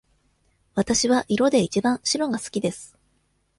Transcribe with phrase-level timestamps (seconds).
[0.73, 2.97] わたしは色でいちばん白が好きです。